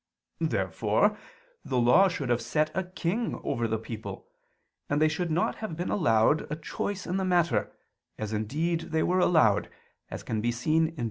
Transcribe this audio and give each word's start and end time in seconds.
Therefore 0.39 1.15
the 1.63 1.77
Law 1.77 2.07
should 2.07 2.29
have 2.29 2.41
set 2.41 2.75
a 2.75 2.83
king 2.85 3.39
over 3.43 3.67
the 3.67 3.77
people, 3.77 4.27
and 4.89 4.99
they 4.99 5.07
should 5.07 5.29
not 5.29 5.57
have 5.57 5.77
been 5.77 5.91
allowed 5.91 6.51
a 6.51 6.55
choice 6.55 7.05
in 7.05 7.17
the 7.17 7.23
matter, 7.23 7.71
as 8.17 8.33
indeed 8.33 8.79
they 8.89 9.03
were 9.03 9.19
allowed 9.19 9.69
(Deut. 10.11 10.91